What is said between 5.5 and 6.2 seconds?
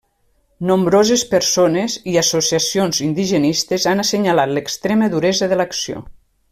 de l'acció.